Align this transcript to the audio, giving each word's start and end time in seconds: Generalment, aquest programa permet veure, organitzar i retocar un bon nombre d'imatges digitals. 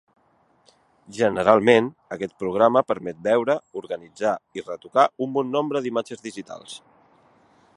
Generalment, 1.17 1.89
aquest 2.15 2.33
programa 2.43 2.83
permet 2.93 3.19
veure, 3.27 3.57
organitzar 3.83 4.33
i 4.61 4.65
retocar 4.71 5.05
un 5.27 5.37
bon 5.37 5.53
nombre 5.59 5.83
d'imatges 5.89 6.25
digitals. 6.31 6.79